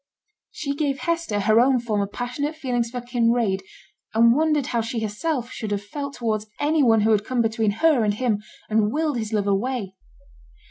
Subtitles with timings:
[0.49, 3.61] She gave Hester her own former passionate feelings for Kinraid,
[4.15, 7.69] and wondered how she herself should have felt towards any one who had come between
[7.85, 9.93] her and him, and wiled his love away.